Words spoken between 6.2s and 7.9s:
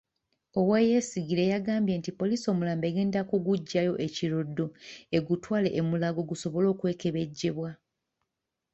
gusobola okwekebejjebwa.